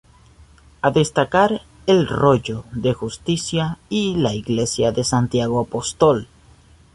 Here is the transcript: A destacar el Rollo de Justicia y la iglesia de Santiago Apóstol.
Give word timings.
A 0.81 0.89
destacar 0.89 1.61
el 1.85 2.07
Rollo 2.07 2.63
de 2.71 2.91
Justicia 2.93 3.77
y 3.87 4.15
la 4.15 4.33
iglesia 4.33 4.91
de 4.91 5.03
Santiago 5.03 5.59
Apóstol. 5.59 6.27